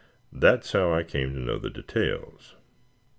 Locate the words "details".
1.69-2.55